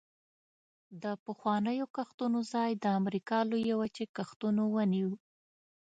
د 1.03 1.05
پخوانیو 1.25 1.85
کښتونو 1.95 2.39
ځای 2.53 2.71
د 2.83 2.85
امریکا 2.99 3.37
لویې 3.51 3.75
وچې 3.81 4.05
کښتونو 4.15 4.63
ونیو 4.75 5.11